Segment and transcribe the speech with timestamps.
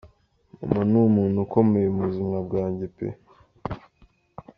[0.59, 3.07] Mama ni umuntu ukomeye mu buzima bwanjya pe!